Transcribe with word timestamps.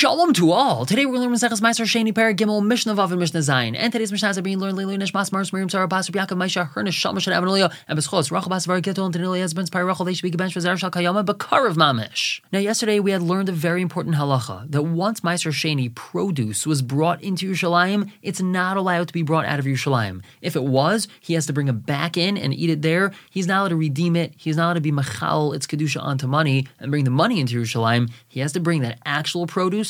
Shalom 0.00 0.32
to 0.32 0.50
all. 0.52 0.86
Today 0.86 1.04
we're 1.04 1.18
going 1.18 1.28
to 1.28 1.46
learn 1.46 1.50
Maseches 1.52 1.60
Meiser 1.60 1.84
Sheni 1.84 2.14
Per 2.14 2.32
Gimel 2.32 2.64
Mishnah 2.64 2.94
Vav 2.94 3.10
and 3.10 3.20
Mishnah 3.20 3.40
Zayin. 3.40 3.76
And 3.76 3.92
today's 3.92 4.10
Mishnahs 4.10 4.38
are 4.38 4.40
being 4.40 4.58
learned 4.58 4.78
Leilu 4.78 4.96
Nishmas 4.96 5.30
Mars 5.30 5.52
Miriam 5.52 5.68
Sarah 5.68 5.88
Bas 5.88 6.08
Yaakov 6.08 6.38
Maisha 6.38 6.72
Hernish 6.72 6.94
Shalom 6.94 7.18
Shad 7.18 7.34
Avnolio 7.34 7.70
and 7.86 7.98
Beschos 7.98 8.30
Rachel 8.30 8.48
Bas 8.48 8.64
Var 8.64 8.76
and 8.76 8.84
Danili 8.86 9.44
Ezbens 9.44 9.70
Pai 9.70 9.82
Rachel 9.82 10.06
They 10.06 10.14
should 10.14 10.22
be 10.22 10.30
Gebench 10.30 10.54
Vazer 10.54 10.78
Shal 10.78 10.90
Kayama 10.90 11.22
Bakarav 11.26 11.74
Mamish. 11.74 12.40
Now 12.50 12.60
yesterday 12.60 12.98
we 12.98 13.10
had 13.10 13.20
learned 13.20 13.50
a 13.50 13.52
very 13.52 13.82
important 13.82 14.16
halacha 14.16 14.70
that 14.70 14.84
once 14.84 15.20
Meiser 15.20 15.52
Sheni 15.52 15.94
produce 15.94 16.66
was 16.66 16.80
brought 16.80 17.22
into 17.22 17.50
Yerushalayim, 17.50 18.10
it's 18.22 18.40
not 18.40 18.78
allowed 18.78 19.08
to 19.08 19.12
be 19.12 19.22
brought 19.22 19.44
out 19.44 19.58
of 19.58 19.66
Yerushalayim. 19.66 20.22
If 20.40 20.56
it 20.56 20.64
was, 20.64 21.08
he 21.20 21.34
has 21.34 21.44
to 21.44 21.52
bring 21.52 21.68
it 21.68 21.84
back 21.84 22.16
in 22.16 22.38
and 22.38 22.54
eat 22.54 22.70
it 22.70 22.80
there. 22.80 23.12
He's 23.28 23.46
not 23.46 23.60
allowed 23.60 23.68
to 23.68 23.76
redeem 23.76 24.16
it. 24.16 24.32
He's 24.38 24.56
not 24.56 24.64
allowed 24.64 24.74
to 24.74 24.80
be 24.80 24.92
machal 24.92 25.52
its 25.52 25.66
kedusha 25.66 26.02
onto 26.02 26.26
money 26.26 26.68
and 26.78 26.90
bring 26.90 27.04
the 27.04 27.10
money 27.10 27.38
into 27.38 27.60
Yerushalayim. 27.60 28.10
He 28.28 28.40
has 28.40 28.52
to 28.52 28.60
bring 28.60 28.80
that 28.80 28.98
actual 29.04 29.46
produce 29.46 29.89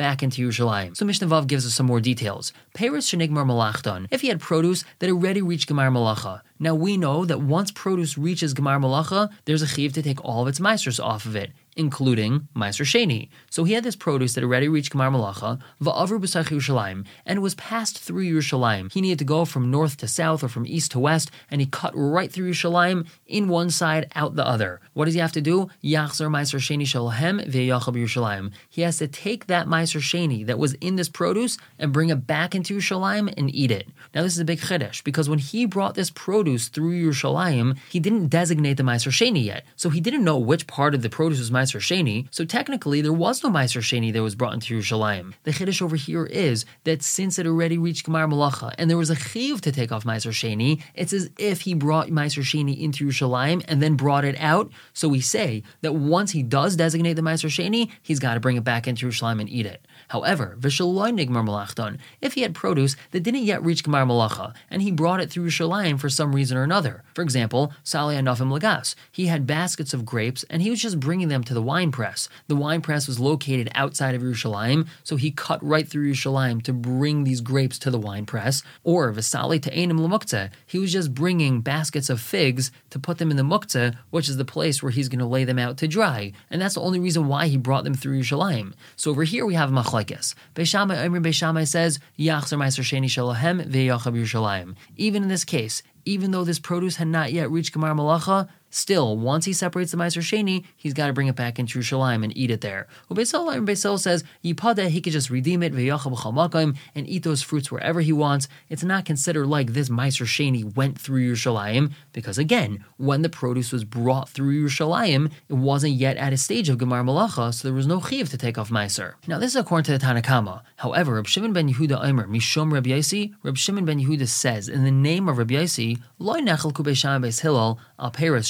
back 0.00 0.22
into 0.22 0.40
Yerushalayim. 0.40 0.96
So 0.96 1.04
Mishnah 1.04 1.26
Vav 1.26 1.46
gives 1.46 1.66
us 1.66 1.74
some 1.74 1.84
more 1.84 2.00
details. 2.00 2.54
Peres 2.72 3.04
shenigmar 3.06 3.44
malachton. 3.44 4.06
If 4.10 4.22
he 4.22 4.28
had 4.28 4.40
produce 4.40 4.82
that 4.98 5.10
already 5.10 5.42
reached 5.42 5.68
Gemar 5.68 5.92
Malacha. 5.92 6.40
Now 6.58 6.74
we 6.74 6.96
know 6.96 7.26
that 7.26 7.42
once 7.42 7.70
produce 7.70 8.16
reaches 8.16 8.54
Gemar 8.54 8.80
Malacha, 8.80 9.30
there's 9.44 9.60
a 9.60 9.66
chiv 9.66 9.92
to 9.92 10.02
take 10.02 10.24
all 10.24 10.40
of 10.40 10.48
its 10.48 10.58
meisters 10.58 10.98
off 11.04 11.26
of 11.26 11.36
it 11.36 11.50
including 11.76 12.48
Meiser 12.54 12.84
Sheni. 12.84 13.28
So 13.48 13.64
he 13.64 13.72
had 13.72 13.84
this 13.84 13.96
produce 13.96 14.34
that 14.34 14.44
already 14.44 14.68
reached 14.68 14.92
Gemar 14.92 15.10
Malacha, 15.10 15.60
Va'avru 15.80 16.20
B'sach 16.20 16.46
Yerushalayim, 16.46 17.06
and 17.24 17.42
was 17.42 17.54
passed 17.54 17.98
through 17.98 18.24
Yerushalayim. 18.24 18.92
He 18.92 19.00
needed 19.00 19.18
to 19.20 19.24
go 19.24 19.44
from 19.44 19.70
north 19.70 19.96
to 19.98 20.08
south 20.08 20.42
or 20.44 20.48
from 20.48 20.66
east 20.66 20.92
to 20.92 20.98
west, 20.98 21.30
and 21.50 21.60
he 21.60 21.66
cut 21.66 21.92
right 21.94 22.30
through 22.30 22.50
Yerushalayim, 22.50 23.06
in 23.26 23.48
one 23.48 23.70
side, 23.70 24.10
out 24.14 24.36
the 24.36 24.46
other. 24.46 24.80
What 24.92 25.06
does 25.06 25.14
he 25.14 25.20
have 25.20 25.32
to 25.32 25.40
do? 25.40 25.70
Yachzer 25.82 26.28
Meiser 26.28 26.60
Sheni 26.60 26.86
Ve'yachab 26.86 27.94
Yerushalayim. 27.94 28.52
He 28.68 28.82
has 28.82 28.98
to 28.98 29.08
take 29.08 29.46
that 29.46 29.66
Sheni 29.98 30.46
that 30.46 30.58
was 30.58 30.74
in 30.74 30.96
this 30.96 31.08
produce 31.08 31.58
and 31.78 31.92
bring 31.92 32.10
it 32.10 32.26
back 32.26 32.54
into 32.54 32.76
Yerushalayim 32.76 33.34
and 33.36 33.54
eat 33.54 33.70
it. 33.70 33.88
Now 34.14 34.22
this 34.22 34.34
is 34.34 34.38
a 34.38 34.44
big 34.44 34.60
chiddush, 34.60 35.02
because 35.04 35.28
when 35.28 35.38
he 35.38 35.66
brought 35.66 35.94
this 35.94 36.10
produce 36.10 36.68
through 36.68 36.92
Yerushalayim, 36.92 37.76
he 37.90 38.00
didn't 38.00 38.28
designate 38.28 38.76
the 38.76 38.82
Meiser 38.82 39.10
Sheni 39.10 39.44
yet, 39.44 39.64
so 39.76 39.90
he 39.90 40.00
didn't 40.00 40.24
know 40.24 40.38
which 40.38 40.66
part 40.66 40.94
of 40.94 41.02
the 41.02 41.10
produce 41.10 41.38
was 41.38 41.50
Meiser 41.50 41.80
Sheni, 41.80 42.28
so 42.30 42.44
technically 42.44 43.00
there 43.00 43.12
was 43.12 43.42
no 43.42 43.50
Meiser 43.50 43.80
Sheni 43.80 44.12
that 44.12 44.22
was 44.22 44.34
brought 44.34 44.54
into 44.54 44.78
Yerushalayim. 44.78 45.34
The 45.42 45.50
Chiddush 45.50 45.82
over 45.82 45.96
here 45.96 46.26
is 46.26 46.64
that 46.84 47.02
since 47.02 47.38
it 47.38 47.46
already 47.46 47.78
reached 47.78 48.06
Gemar 48.06 48.30
Malacha 48.30 48.74
and 48.78 48.88
there 48.88 48.96
was 48.96 49.10
a 49.10 49.16
Chiv 49.16 49.60
to 49.62 49.72
take 49.72 49.92
off 49.92 50.04
Meiser 50.04 50.30
Sheni, 50.30 50.82
it's 50.94 51.12
as 51.12 51.30
if 51.38 51.62
he 51.62 51.74
brought 51.74 52.08
Meiser 52.08 52.42
Sheni 52.42 52.80
into 52.80 53.06
Yerushalayim 53.06 53.64
and 53.68 53.82
then 53.82 53.96
brought 53.96 54.24
it 54.24 54.36
out. 54.38 54.70
So 54.92 55.08
we 55.08 55.20
say 55.20 55.62
that 55.80 55.94
once 55.94 56.32
he 56.32 56.42
does 56.42 56.76
designate 56.76 57.14
the 57.14 57.22
Meiser 57.22 57.48
Sheni, 57.48 57.90
he's 58.02 58.18
got 58.18 58.34
to 58.34 58.40
bring 58.40 58.56
it 58.56 58.64
back 58.64 58.86
into 58.86 59.06
Yerushalayim 59.06 59.40
and 59.40 59.48
eat 59.48 59.66
it. 59.66 59.79
However, 60.10 60.56
Vishaloi 60.58 61.12
Nigmar 61.12 61.44
Malachton, 61.46 61.98
if 62.20 62.34
he 62.34 62.42
had 62.42 62.52
produce 62.52 62.96
that 63.12 63.22
didn't 63.22 63.44
yet 63.44 63.62
reach 63.62 63.84
Gemar 63.84 64.04
Malacha 64.04 64.54
and 64.68 64.82
he 64.82 64.90
brought 64.90 65.20
it 65.20 65.30
through 65.30 65.46
Yerushalayim 65.46 66.00
for 66.00 66.08
some 66.08 66.34
reason 66.34 66.58
or 66.58 66.64
another, 66.64 67.04
for 67.14 67.22
example, 67.22 67.72
Sali 67.84 68.16
Anafim 68.16 68.50
Lagas, 68.50 68.96
he 69.12 69.26
had 69.26 69.46
baskets 69.46 69.94
of 69.94 70.04
grapes 70.04 70.44
and 70.50 70.62
he 70.62 70.70
was 70.70 70.82
just 70.82 70.98
bringing 70.98 71.28
them 71.28 71.44
to 71.44 71.54
the 71.54 71.62
wine 71.62 71.92
press. 71.92 72.28
The 72.48 72.56
wine 72.56 72.80
press 72.80 73.06
was 73.06 73.20
located 73.20 73.70
outside 73.76 74.16
of 74.16 74.22
Yerushalayim, 74.22 74.88
so 75.04 75.14
he 75.14 75.30
cut 75.30 75.62
right 75.62 75.86
through 75.86 76.10
Yerushalayim 76.10 76.62
to 76.62 76.72
bring 76.72 77.22
these 77.22 77.40
grapes 77.40 77.78
to 77.78 77.90
the 77.92 77.98
wine 77.98 78.26
press. 78.26 78.64
Or 78.82 79.12
Vasali 79.12 79.62
to 79.62 79.70
Einim 79.70 80.00
Lamukta, 80.00 80.50
he 80.66 80.80
was 80.80 80.92
just 80.92 81.14
bringing 81.14 81.60
baskets 81.60 82.10
of 82.10 82.20
figs 82.20 82.72
to 82.90 82.98
put 82.98 83.18
them 83.18 83.30
in 83.30 83.36
the 83.36 83.44
Mukta, 83.44 83.94
which 84.10 84.28
is 84.28 84.38
the 84.38 84.44
place 84.44 84.82
where 84.82 84.90
he's 84.90 85.08
going 85.08 85.20
to 85.20 85.24
lay 85.24 85.44
them 85.44 85.58
out 85.60 85.76
to 85.76 85.86
dry. 85.86 86.32
And 86.50 86.60
that's 86.60 86.74
the 86.74 86.80
only 86.80 86.98
reason 86.98 87.28
why 87.28 87.46
he 87.46 87.56
brought 87.56 87.84
them 87.84 87.94
through 87.94 88.20
Yerushalayim. 88.20 88.72
So 88.96 89.12
over 89.12 89.22
here 89.22 89.46
we 89.46 89.54
have 89.54 89.59
Machlekes. 89.68 90.34
Beishamai 90.54 91.04
Omer 91.04 91.20
Beishamai 91.20 91.68
says, 91.68 91.98
Yachzer 92.18 92.56
Meiser 92.56 92.82
Sheni 92.82 93.04
Shalahem 93.04 93.64
Ve'yachab 93.66 94.14
Yerushalayim. 94.14 94.76
Even 94.96 95.22
in 95.24 95.28
this 95.28 95.44
case, 95.44 95.82
even 96.04 96.30
though 96.30 96.44
this 96.44 96.58
produce 96.58 96.96
had 96.96 97.08
not 97.08 97.32
yet 97.32 97.50
reached 97.50 97.74
Gemar 97.74 97.94
Malacha, 97.94 98.48
Still, 98.70 99.16
once 99.16 99.44
he 99.44 99.52
separates 99.52 99.90
the 99.90 99.96
Meiser 99.96 100.22
Sheni, 100.22 100.64
he's 100.76 100.94
got 100.94 101.08
to 101.08 101.12
bring 101.12 101.26
it 101.26 101.34
back 101.34 101.58
into 101.58 101.78
Yerushalayim 101.80 102.22
and 102.22 102.36
eat 102.36 102.50
it 102.50 102.60
there. 102.60 102.86
Ubeisel 103.10 103.52
and 103.54 103.66
Beisel 103.66 103.98
says, 103.98 104.22
Yipada, 104.44 104.88
he 104.88 105.00
could 105.00 105.12
just 105.12 105.28
redeem 105.28 105.62
it, 105.62 105.72
and 105.72 107.08
eat 107.08 107.22
those 107.22 107.42
fruits 107.42 107.70
wherever 107.70 108.00
he 108.00 108.12
wants. 108.12 108.48
It's 108.68 108.84
not 108.84 109.04
considered 109.04 109.46
like 109.46 109.72
this 109.72 109.88
Meiser 109.88 110.24
Sheni 110.24 110.74
went 110.76 110.98
through 110.98 111.32
Yerushalayim, 111.32 111.92
because 112.12 112.38
again, 112.38 112.84
when 112.96 113.22
the 113.22 113.28
produce 113.28 113.72
was 113.72 113.84
brought 113.84 114.28
through 114.28 114.64
Yerushalayim, 114.64 115.32
it 115.48 115.54
wasn't 115.54 115.94
yet 115.94 116.16
at 116.16 116.32
a 116.32 116.36
stage 116.36 116.68
of 116.68 116.78
Gemar 116.78 117.04
Malacha, 117.04 117.52
so 117.52 117.66
there 117.66 117.74
was 117.74 117.86
no 117.86 118.00
chiv 118.00 118.30
to 118.30 118.38
take 118.38 118.56
off 118.56 118.70
Meiser. 118.70 119.14
Now, 119.26 119.38
this 119.38 119.50
is 119.50 119.56
according 119.56 119.84
to 119.84 119.92
the 119.92 119.98
Tanna 119.98 120.22
Kamma. 120.22 120.62
However, 120.76 121.14
Reb 121.14 121.26
Shimon 121.26 121.52
ben 121.52 121.68
Yehuda 121.68 122.04
Omer, 122.04 122.28
Mishom 122.28 122.72
Reb 122.72 122.84
Yaisi, 122.84 123.34
Reb 123.42 123.56
Shimon 123.56 123.84
ben 123.84 123.98
Yehuda 123.98 124.28
says, 124.28 124.68
in 124.68 124.84
the 124.84 124.90
name 124.90 125.28
of 125.28 125.38
Reb 125.38 125.50
Yaisi, 125.50 126.00
Loy 126.18 126.40
Nechel 126.40 126.72
Kubesham 126.72 127.24
Beis 127.24 127.40
Hillel, 127.40 127.80
Al 127.98 128.10
Peres 128.10 128.48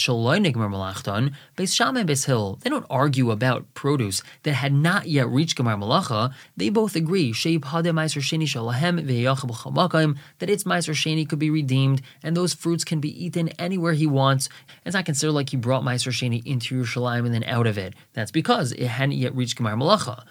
They 2.60 2.71
don't 2.71 2.87
argue 2.91 3.31
about 3.31 3.75
produce 3.75 4.22
that 4.43 4.53
had 4.53 4.72
not 4.72 5.06
yet 5.09 5.28
reached 5.28 5.56
Gemar 5.56 5.78
Malacha. 5.78 6.32
They 6.56 6.69
both 6.69 6.97
agree 6.97 7.32
that 7.32 7.59
its 10.50 10.65
Meiser 10.65 10.94
Sheni 10.94 11.28
could 11.28 11.38
be 11.38 11.50
redeemed 11.50 12.03
and 12.22 12.37
those 12.37 12.54
fruits 12.54 12.84
can 12.84 13.00
be 13.00 13.25
eaten 13.25 13.48
anywhere 13.50 13.93
he 13.93 14.06
wants. 14.06 14.48
It's 14.84 14.94
not 14.94 15.04
considered 15.04 15.32
like 15.32 15.50
he 15.50 15.56
brought 15.56 15.82
Meiser 15.82 16.12
Sheni 16.12 16.42
into 16.47 16.81
Yerushalayim 16.81 17.25
and 17.27 17.34
then 17.34 17.44
out 17.44 17.66
of 17.66 17.78
it. 17.78 17.94
That's 18.12 18.31
because 18.31 18.72
it 18.72 18.87
hadn't 18.87 19.16
yet 19.19 19.34
reached 19.34 19.59
Gemar 19.59 19.77
Malacha. 19.77 20.25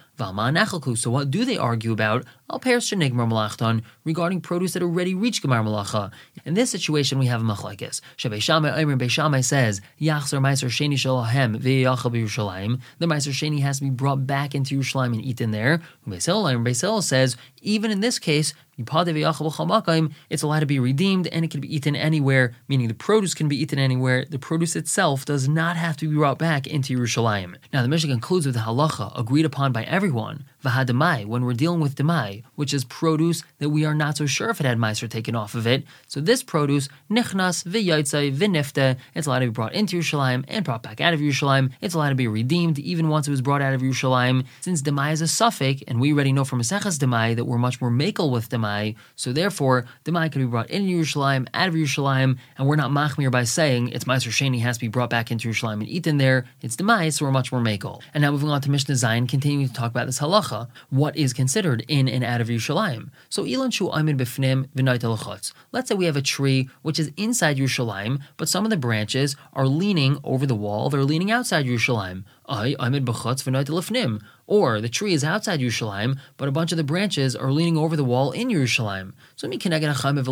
So 0.97 1.09
what 1.09 1.31
do 1.31 1.46
they 1.46 1.57
argue 1.57 1.94
about? 1.94 2.25
Al 2.52 2.60
malachton 2.60 3.84
regarding 4.06 4.42
produce 4.42 4.74
that 4.74 4.82
already 4.82 5.14
reached 5.14 5.44
gemar 5.44 5.64
malacha. 5.64 6.12
In 6.46 6.56
this 6.56 6.72
situation, 6.72 7.20
we 7.20 7.28
have 7.28 7.42
a 7.42 7.44
machlekes. 7.44 8.02
Shammai 8.18 8.82
Omer 8.82 8.98
Beishamai 8.98 9.44
says 9.44 9.82
Yachzer 10.02 10.40
Meiser 10.40 10.68
Sheni 10.68 10.94
Shalahem 10.94 11.58
V'Yachal 11.58 12.12
Yerushalayim. 12.12 12.82
The 12.98 13.06
Meiser 13.06 13.32
Sheni 13.32 13.62
has 13.62 13.78
to 13.78 13.84
be 13.84 13.92
brought 13.92 14.26
back 14.26 14.56
into 14.56 14.80
Yerushalayim 14.80 15.14
and 15.14 15.24
eaten 15.24 15.52
there. 15.52 15.82
Omer 16.08 16.18
Beisel 16.18 17.04
says 17.04 17.38
even 17.62 17.92
in 17.92 18.00
this 18.00 18.20
case, 18.20 18.54
it's 18.82 20.42
allowed 20.42 20.59
to 20.62 20.66
be 20.66 20.80
redeemed 20.80 21.28
and 21.28 21.44
it 21.44 21.52
can 21.52 21.59
be 21.59 21.76
eaten 21.76 21.98
anywhere, 21.98 22.54
meaning 22.70 22.88
the 22.88 22.94
produce 22.94 23.34
can 23.34 23.50
be 23.50 23.62
eaten 23.62 23.78
anywhere. 23.78 24.24
The 24.30 24.40
produce 24.40 24.78
itself 24.78 25.26
does 25.26 25.50
not 25.50 25.76
have 25.76 25.98
to 25.98 26.08
be 26.08 26.16
brought 26.16 26.40
back 26.40 26.66
into 26.66 26.98
Yerushalayim. 26.98 27.58
Now, 27.74 27.82
the 27.82 27.90
Mishnah 27.90 28.09
concludes 28.09 28.46
with 28.46 28.56
the 28.56 28.62
halacha 28.62 29.20
agreed 29.20 29.44
upon 29.44 29.74
by 29.74 29.84
everyone, 29.84 30.46
v'hadamai, 30.64 31.26
when 31.26 31.44
we're 31.44 31.54
dealing 31.54 31.82
with 31.82 31.96
demai, 31.96 32.39
which 32.56 32.74
is 32.74 32.84
produce 32.86 33.44
that 33.60 33.70
we 33.70 33.86
are 33.86 33.94
not 33.94 34.18
so 34.18 34.26
sure 34.26 34.50
if 34.50 34.60
it 34.60 34.66
had 34.66 34.78
meiser 34.78 35.10
taken 35.10 35.36
off 35.36 35.56
of 35.56 35.68
it. 35.68 35.84
So 36.08 36.20
this 36.20 36.44
produce, 36.44 36.90
nichnas, 37.10 37.64
v'yotzai, 37.66 38.36
v'nifte, 38.36 38.98
it's 39.16 39.28
allowed 39.28 39.40
to 39.40 39.48
be 39.48 39.52
brought 39.52 39.74
into 39.74 39.98
Yerushalayim 39.98 40.46
and 40.48 40.66
brought 40.66 40.84
back 40.84 41.02
out 41.02 41.14
of 41.14 41.20
Yerushalayim. 41.20 41.72
It's 41.82 41.94
allowed 41.94 42.10
to 42.10 42.16
be 42.16 42.28
redeemed 42.28 42.80
even 42.80 43.10
once 43.10 43.28
it 43.28 43.32
was 43.32 43.42
brought 43.42 43.62
out 43.62 43.74
of 43.74 43.82
Yerushalayim. 43.82 44.46
Since 44.62 44.82
demai 44.82 45.14
is 45.14 45.22
a 45.22 45.26
safek, 45.26 45.84
and 45.88 46.00
we 46.00 46.14
already 46.14 46.34
know 46.34 46.46
from 46.46 46.62
Maseches 46.62 46.98
demai 46.98 47.36
that 47.36 47.46
we're 47.46 47.58
much 47.58 47.82
more 47.82 47.92
makel 47.92 48.32
with 48.32 48.50
demai, 48.50 48.96
so 49.16 49.34
therefore 49.34 49.86
demai 50.06 50.32
can 50.32 50.42
be 50.42 50.48
brought 50.48 50.70
into 50.70 50.92
Yerushalayim, 50.92 51.48
out 51.54 51.68
of 51.68 51.74
Yerushalayim, 51.74 52.38
and 52.58 52.68
we're 52.68 52.76
not 52.76 52.92
machmir 52.92 53.32
by 53.32 53.44
saying 53.44 53.90
it's 53.90 54.06
meiser 54.06 54.30
sheni 54.30 54.62
has 54.62 54.78
to 54.78 54.82
be 54.82 54.88
brought 54.88 55.10
back 55.10 55.32
into 55.32 55.50
Yerushalayim 55.50 55.80
and 55.82 55.88
eaten 55.88 56.18
there. 56.18 56.46
It's 56.62 56.76
demai, 56.76 57.12
so 57.14 57.26
we're 57.26 57.32
much 57.32 57.52
more 57.52 57.62
makel. 57.62 58.02
And 58.14 58.22
now 58.22 58.32
moving 58.32 58.50
on 58.50 58.62
to 58.62 58.72
Mishnah 58.72 58.96
Zayin, 58.96 59.28
continuing 59.28 59.68
to 59.68 59.74
talk 59.74 59.92
about 59.92 60.06
this 60.06 60.20
halacha 60.20 60.68
what 60.90 61.16
is 61.16 61.34
considered 61.34 61.86
in 61.88 62.08
and 62.08 62.24
out 62.29 62.41
of 62.41 62.47
Yerushalayim. 62.47 63.09
So 63.28 63.44
ilan 63.44 63.73
shu 63.73 63.90
aimin 63.90 64.17
b'fnim 64.17 65.51
Let's 65.72 65.90
say 65.90 65.95
we 65.95 66.06
have 66.06 66.16
a 66.16 66.22
tree 66.22 66.69
which 66.84 67.00
is 67.00 67.12
inside 67.17 67.57
Yerushalayim, 67.57 68.22
but 68.38 68.47
some 68.47 68.63
of 68.63 68.69
the 68.69 68.78
branches 68.78 69.35
are 69.53 69.67
leaning 69.67 70.19
over 70.23 70.45
the 70.45 70.56
wall. 70.56 70.90
They're 70.90 71.03
leaning 71.03 71.31
outside 71.31 71.66
Yerushalayim. 71.66 72.23
I 72.50 72.76
aimin 72.80 73.06
b'chutz 73.06 73.44
lefnim. 73.46 74.22
Or 74.48 74.82
the 74.82 74.90
tree 74.90 75.14
is 75.14 75.24
outside 75.24 75.60
Yerushalayim, 75.60 76.18
but 76.36 76.48
a 76.48 76.52
bunch 76.52 76.72
of 76.72 76.78
the 76.78 76.84
branches 76.84 77.35
are 77.35 77.52
leaning 77.52 77.78
over 77.78 77.96
the 77.96 78.03
wall 78.03 78.32
in 78.32 78.50
Yerushalayim. 78.50 79.14
So 79.35 79.47
achayim 79.47 79.84
achayim 79.84 80.23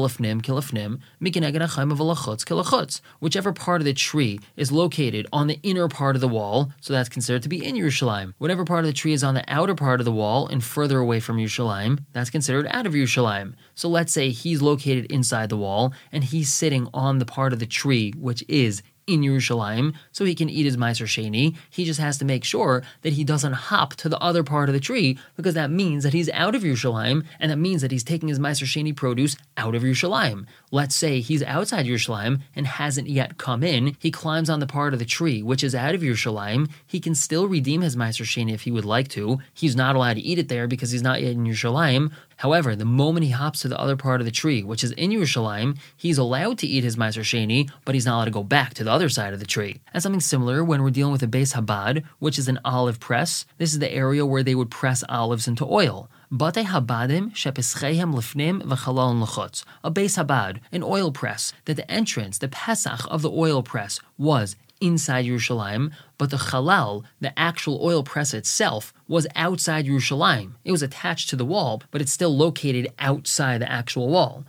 v'lachutz 1.96 2.44
kilachutz. 2.44 3.02
Whichever 3.20 3.54
part 3.54 3.82
of 3.82 3.86
the 3.86 3.94
tree 3.94 4.40
is 4.56 4.72
located 4.72 5.28
on 5.32 5.46
the 5.46 5.60
inner 5.62 5.88
part 5.88 6.16
of 6.16 6.22
the 6.22 6.28
wall, 6.28 6.72
so 6.82 6.94
that's 6.94 7.10
considered 7.10 7.44
to 7.44 7.50
be 7.50 7.64
in 7.64 7.76
Yerushalayim. 7.76 8.34
Whatever 8.40 8.66
part 8.66 8.80
of 8.80 8.88
the 8.88 8.94
tree 8.94 9.14
is 9.14 9.24
on 9.24 9.36
the 9.36 9.46
outer 9.48 9.76
part 9.76 10.02
of 10.02 10.06
the 10.06 10.12
wall 10.12 10.48
and 10.48 10.64
further 10.64 10.98
away 10.98 11.20
from 11.20 11.38
Yerushalayim, 11.38 12.00
that's 12.14 12.32
considered 12.32 12.66
out 12.72 12.88
of 12.88 12.94
Yerushalayim. 12.94 13.54
So 13.76 13.88
let's 13.88 14.12
say 14.12 14.32
he's 14.32 14.64
located 14.64 15.12
inside 15.12 15.50
the 15.50 15.58
wall 15.58 15.94
and 16.12 16.24
he's 16.24 16.52
sitting 16.52 16.88
on 16.96 17.20
the 17.20 17.26
part 17.26 17.54
of 17.54 17.60
the 17.60 17.68
tree 17.68 18.14
which 18.18 18.44
is 18.48 18.82
in 19.08 19.22
Yerushalayim, 19.22 19.94
so 20.12 20.26
he 20.26 20.36
can 20.36 20.50
eat 20.50 20.66
his 20.66 20.78
Meiser 20.78 21.08
Sheni. 21.08 21.56
He 21.70 21.86
just 21.86 22.00
has 22.00 22.18
to 22.18 22.26
make 22.26 22.44
sure 22.44 22.84
that 23.02 23.14
he 23.14 23.24
doesn't 23.24 23.54
hop 23.54 23.96
to 23.96 24.10
the 24.10 24.20
other 24.20 24.44
part 24.44 24.70
of 24.70 24.74
the 24.74 24.80
tree, 24.82 25.18
because 25.36 25.54
that 25.56 25.72
means 25.72 26.04
that 26.04 26.14
he's 26.14 26.30
out 26.32 26.54
of 26.54 26.64
Yerushalayim, 26.64 27.26
and 27.40 27.52
that 27.52 27.58
means 27.58 27.82
that 27.82 27.92
he's 27.92 28.04
taking 28.04 28.30
his 28.30 28.40
Meiser 28.40 28.66
Sheni 28.66 28.96
produce 28.96 29.38
out 29.56 29.74
of 29.74 29.84
Yerushalayim. 29.84 30.46
Let's 30.72 30.96
say 30.96 31.22
he's 31.22 31.42
outside 31.44 31.86
Yerushalayim 31.86 32.42
and 32.56 32.68
hasn't 32.68 33.08
yet 33.08 33.38
come 33.38 33.64
in. 33.64 33.96
He 34.00 34.12
climbs 34.12 34.50
on 34.50 34.60
the 34.60 34.68
part 34.68 34.94
of 34.94 35.00
the 35.00 35.06
tree 35.06 35.42
which 35.42 35.64
is 35.64 35.74
out 35.74 35.96
of 35.96 36.02
Yerushalayim. 36.02 36.70
He 36.86 37.00
can 37.00 37.16
still 37.16 37.48
redeem 37.48 37.82
his 37.82 37.96
Meiser 37.96 38.26
Sheni 38.26 38.54
if 38.54 38.64
he 38.64 38.72
would 38.72 38.86
like 38.86 39.08
to. 39.10 39.40
He's 39.54 39.76
not 39.76 39.96
allowed 39.96 40.16
to 40.16 40.22
eat 40.22 40.40
it 40.40 40.50
there 40.50 40.68
because 40.68 40.92
he's 40.92 41.02
not 41.02 41.22
yet 41.22 41.32
in 41.32 41.46
Yerushalayim. 41.46 42.12
However, 42.38 42.76
the 42.76 42.86
moment 42.86 43.26
he 43.26 43.32
hops 43.32 43.62
to 43.62 43.68
the 43.68 43.80
other 43.80 43.96
part 43.96 44.22
of 44.22 44.26
the 44.26 44.32
tree, 44.32 44.64
which 44.64 44.84
is 44.84 44.92
in 44.92 45.12
Yerushalayim, 45.12 45.78
he's 45.96 46.20
allowed 46.20 46.60
to 46.60 46.68
eat 46.68 46.84
his 46.84 46.96
Meiser 46.96 47.24
Sheni, 47.24 47.70
but 47.84 47.96
he's 47.96 48.06
not 48.06 48.16
allowed 48.16 48.26
to 48.26 48.32
go 48.32 48.44
back 48.44 48.76
to 48.76 48.84
the 48.84 48.92
other 48.92 49.10
side 49.10 49.34
of 49.34 49.40
the 49.40 49.46
tree. 49.46 49.82
And 49.94 50.04
something 50.04 50.22
similar 50.22 50.64
when 50.64 50.84
we're 50.84 50.92
dealing 50.92 51.12
with 51.12 51.24
a 51.24 51.28
Beis 51.28 51.56
Habad, 51.56 52.04
which 52.20 52.38
is 52.38 52.48
an 52.48 52.60
olive 52.64 53.00
press. 53.00 53.46
This 53.58 53.74
is 53.74 53.80
the 53.80 53.92
area 53.92 54.26
where 54.26 54.44
they 54.44 54.56
would 54.56 54.70
press 54.70 55.04
olives 55.10 55.48
into 55.48 55.66
oil. 55.66 56.10
Bate 56.32 56.66
Habadim 56.66 57.32
shepeschehem 57.32 58.14
lifnim 58.14 58.62
v'chalon 58.62 59.26
lechutz. 59.26 59.64
A 59.84 59.90
Beis 59.90 60.24
Habad, 60.24 60.60
an 60.72 60.84
oil 60.84 61.12
press, 61.12 61.54
that 61.66 61.76
the 61.76 61.90
entrance, 61.90 62.38
the 62.38 62.50
Pesach 62.50 63.00
of 63.10 63.24
the 63.24 63.32
oil 63.32 63.64
press 63.64 64.00
was 64.18 64.56
inside 64.82 65.26
Yerushalayim, 65.26 65.92
but 66.18 66.30
the 66.30 66.38
Chalal, 66.38 67.04
the 67.20 67.38
actual 67.38 67.80
oil 67.84 68.04
press 68.04 68.34
itself, 68.34 68.94
was 69.08 69.28
outside 69.36 69.86
Yerushalayim. 69.86 70.54
It 70.64 70.72
was 70.72 70.82
attached 70.82 71.30
to 71.30 71.36
the 71.36 71.46
wall, 71.46 71.82
but 71.92 72.02
it's 72.02 72.14
still 72.14 72.36
located 72.36 72.88
outside 73.00 73.62
the 73.62 73.72
actual 73.72 74.08
wall. 74.10 74.46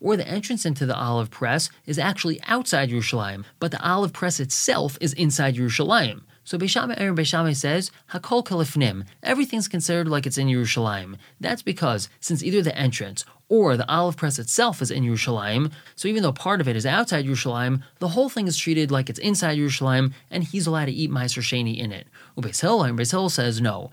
Or 0.00 0.16
the 0.16 0.28
entrance 0.28 0.64
into 0.64 0.86
the 0.86 0.96
olive 0.96 1.30
press 1.30 1.70
is 1.86 1.98
actually 1.98 2.40
outside 2.44 2.90
Yerushalayim, 2.90 3.44
but 3.58 3.72
the 3.72 3.82
olive 3.82 4.12
press 4.12 4.38
itself 4.38 4.96
is 5.00 5.12
inside 5.14 5.56
Yerushalayim. 5.56 6.22
So 6.44 6.56
Beishamai 6.56 6.98
Aaron 6.98 7.14
Beishamai 7.14 7.54
says, 7.54 7.90
Hakol 8.12 8.42
Kalifnim, 8.42 9.04
everything's 9.22 9.68
considered 9.68 10.08
like 10.08 10.24
it's 10.24 10.38
in 10.38 10.46
Yerushalayim. 10.46 11.16
That's 11.38 11.62
because, 11.62 12.08
since 12.20 12.42
either 12.42 12.62
the 12.62 12.74
entrance 12.74 13.26
or 13.48 13.76
the 13.76 13.88
olive 13.90 14.16
press 14.16 14.38
itself 14.38 14.82
is 14.82 14.90
in 14.90 15.04
Yerushalayim, 15.04 15.72
so 15.96 16.08
even 16.08 16.22
though 16.22 16.32
part 16.32 16.60
of 16.60 16.68
it 16.68 16.76
is 16.76 16.84
outside 16.84 17.26
Yerushalayim, 17.26 17.82
the 17.98 18.08
whole 18.08 18.28
thing 18.28 18.46
is 18.46 18.56
treated 18.56 18.90
like 18.90 19.08
it's 19.08 19.18
inside 19.18 19.58
Yerushalayim, 19.58 20.12
and 20.30 20.44
he's 20.44 20.66
allowed 20.66 20.86
to 20.86 20.92
eat 20.92 21.10
Meiser 21.10 21.42
Sheni 21.42 21.78
in 21.78 21.92
it. 21.92 22.06
Ubeis 22.36 22.60
Hillel 22.60 23.30
says 23.30 23.60
no. 23.60 23.90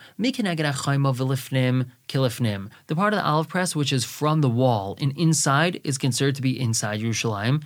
Kilifnim. 2.08 2.70
The 2.88 2.96
part 2.96 3.14
of 3.14 3.20
the 3.20 3.26
olive 3.26 3.48
press 3.48 3.76
which 3.76 3.92
is 3.92 4.06
from 4.06 4.42
the 4.42 4.50
wall 4.50 4.96
and 5.02 5.18
inside 5.18 5.82
is 5.84 5.98
considered 5.98 6.36
to 6.36 6.42
be 6.42 6.60
inside 6.60 7.02
Yerushalayim. 7.02 7.64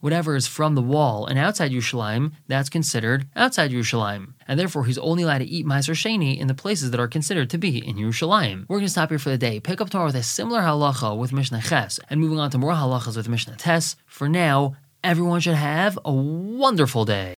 Whatever 0.00 0.36
is 0.36 0.46
from 0.46 0.74
the 0.74 0.82
wall 0.82 1.26
and 1.26 1.38
outside 1.38 1.70
Yerushalayim, 1.70 2.32
that's 2.48 2.68
considered 2.68 3.26
outside 3.36 3.70
Yerushalayim. 3.70 4.32
And 4.46 4.58
therefore, 4.58 4.84
he's 4.84 4.98
only 4.98 5.22
allowed 5.22 5.38
to 5.38 5.46
eat 5.46 5.64
Meiser 5.64 5.94
Sheni 5.94 6.38
in 6.38 6.48
the 6.48 6.54
places 6.54 6.90
that 6.90 7.00
are 7.00 7.08
considered 7.08 7.48
to 7.50 7.58
be 7.58 7.78
in 7.78 7.96
Yerushalayim. 7.96 8.66
We're 8.68 8.76
going 8.76 8.86
to 8.86 8.90
stop 8.90 9.08
here 9.08 9.18
for 9.18 9.30
the 9.30 9.38
day. 9.38 9.60
Up 9.80 9.90
tomorrow 9.90 10.08
with 10.08 10.16
a 10.16 10.22
similar 10.22 10.60
halacha 10.60 11.16
with 11.16 11.32
Mishnah 11.32 11.62
Ches, 11.62 12.00
and 12.08 12.20
moving 12.20 12.38
on 12.38 12.50
to 12.50 12.58
more 12.58 12.72
halachas 12.72 13.16
with 13.16 13.28
Mishnah 13.28 13.56
Tes. 13.56 13.96
For 14.06 14.28
now, 14.28 14.76
everyone 15.02 15.40
should 15.40 15.54
have 15.54 15.98
a 16.04 16.12
wonderful 16.12 17.04
day. 17.04 17.32